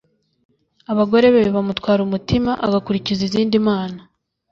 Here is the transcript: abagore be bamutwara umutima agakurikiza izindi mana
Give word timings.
abagore 0.91 1.27
be 1.35 1.41
bamutwara 1.55 1.99
umutima 2.07 2.51
agakurikiza 2.65 3.21
izindi 3.27 3.55
mana 3.67 3.99